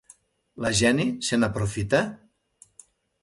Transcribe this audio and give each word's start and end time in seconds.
La 0.65 0.71
Jenny 0.79 1.05
se 1.27 1.37
n'aprofita? 1.41 2.01